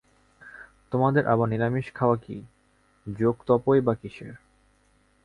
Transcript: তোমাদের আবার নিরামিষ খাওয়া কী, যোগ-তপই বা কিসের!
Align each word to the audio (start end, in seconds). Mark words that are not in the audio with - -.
তোমাদের 0.91 1.23
আবার 1.27 1.47
নিরামিষ 1.49 1.87
খাওয়া 1.93 2.17
কী, 2.17 2.37
যোগ-তপই 3.07 3.79
বা 3.81 3.93
কিসের! 3.95 4.33